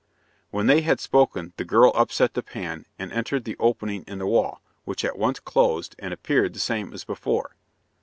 [0.49, 4.25] When they had spoken the girl upset the pan, and entered the opening in the
[4.25, 7.55] wall, which at once closed, and appeared the same as before.